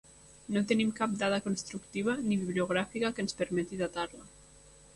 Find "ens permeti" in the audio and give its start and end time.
3.27-3.83